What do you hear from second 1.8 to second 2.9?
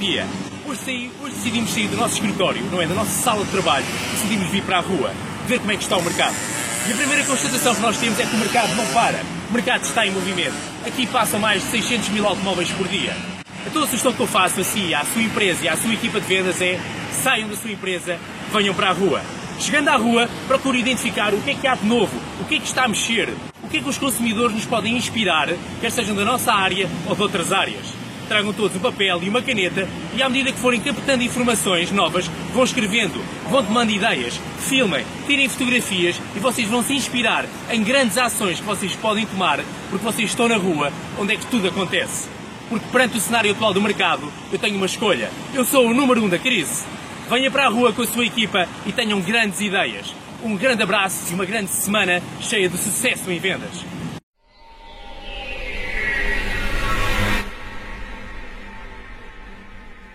do nosso escritório, não é?